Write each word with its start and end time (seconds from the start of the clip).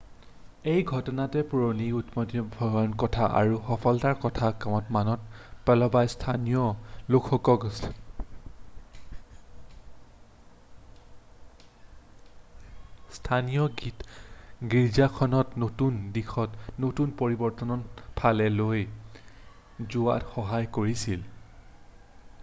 এই 0.71 0.83
ঘটনাটোত 0.97 1.41
পুৰণি 1.49 1.87
উদ্বোমীয় 1.97 2.43
স্বভাৱৰ 2.53 2.93
কথা 3.01 3.25
আৰু 3.41 3.57
সফলতাৰ 3.65 4.15
কথা 4.23 4.47
মনত 4.95 5.43
পেলোৱাই 5.67 6.09
স্থানীয় 6.13 6.63
লোকসকলক 7.15 7.67
স্থানীয় 13.19 13.63
গীৰ্জাখনক 14.73 15.53
নতুন 15.65 15.99
দিশত 16.17 16.73
নতুন 16.87 17.13
পৰিৱৰ্তনৰ 17.21 17.85
ফালে 18.23 18.49
লৈ 18.57 18.83
যোৱাত 18.87 20.35
সহায় 20.37 20.71
কৰিছিল 20.79 21.29